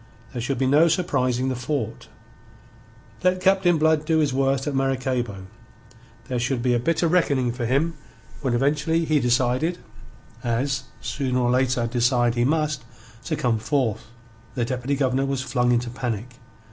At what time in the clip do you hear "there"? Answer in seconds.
0.33-0.41, 6.27-6.39